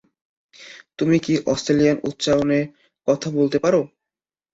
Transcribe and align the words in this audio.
তুমি 0.99 1.17
কি 1.25 1.33
অস্ট্রেলিয়ান 1.45 1.97
উচ্চারণ 2.03 2.49
এ 2.51 2.61
কথা 3.07 3.27
বলতে 3.37 3.57
পারো? 3.63 3.81